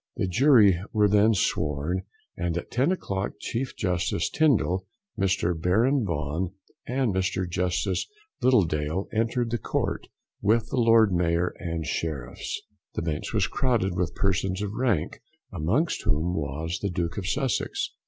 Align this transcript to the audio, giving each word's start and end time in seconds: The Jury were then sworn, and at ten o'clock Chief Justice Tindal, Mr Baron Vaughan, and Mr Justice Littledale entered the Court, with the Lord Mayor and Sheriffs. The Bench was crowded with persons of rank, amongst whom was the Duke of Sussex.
The 0.17 0.25
Jury 0.27 0.81
were 0.93 1.07
then 1.07 1.35
sworn, 1.35 2.01
and 2.35 2.57
at 2.57 2.71
ten 2.71 2.91
o'clock 2.91 3.33
Chief 3.39 3.75
Justice 3.75 4.31
Tindal, 4.31 4.87
Mr 5.15 5.53
Baron 5.53 6.03
Vaughan, 6.07 6.55
and 6.87 7.13
Mr 7.13 7.47
Justice 7.47 8.07
Littledale 8.41 9.09
entered 9.13 9.51
the 9.51 9.59
Court, 9.59 10.07
with 10.41 10.69
the 10.71 10.77
Lord 10.77 11.13
Mayor 11.13 11.53
and 11.59 11.85
Sheriffs. 11.85 12.61
The 12.95 13.03
Bench 13.03 13.31
was 13.31 13.45
crowded 13.45 13.95
with 13.95 14.15
persons 14.15 14.63
of 14.63 14.73
rank, 14.73 15.21
amongst 15.53 16.01
whom 16.01 16.33
was 16.35 16.79
the 16.81 16.89
Duke 16.89 17.19
of 17.19 17.27
Sussex. 17.27 17.93